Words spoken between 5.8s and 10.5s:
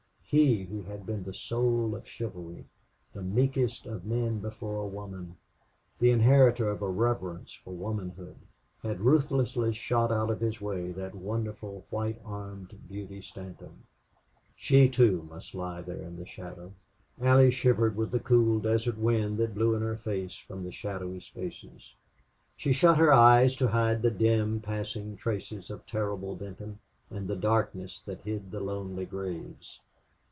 the inheritor of a reverence for womanhood, had ruthlessly shot out of